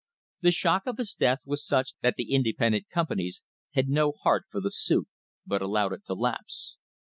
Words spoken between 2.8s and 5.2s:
companies had no heart for the suit,